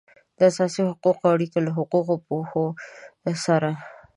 د 0.37 0.39
اساسي 0.51 0.81
حقوقو 0.89 1.25
اړیکه 1.35 1.59
له 1.65 1.71
حقوقي 1.77 2.17
پوهو 2.27 2.65
سره 3.45 3.69